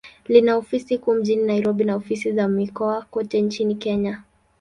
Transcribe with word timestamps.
Lina 0.27 0.55
ofisi 0.57 0.97
kuu 0.97 1.13
mjini 1.13 1.43
Nairobi, 1.43 1.83
na 1.83 1.95
ofisi 1.95 2.31
za 2.31 2.47
mikoa 2.47 3.01
kote 3.01 3.41
nchini 3.41 3.75
Kenya. 3.75 4.21